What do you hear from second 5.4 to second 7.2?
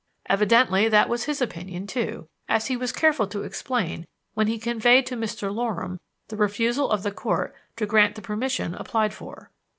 Loram the refusal of the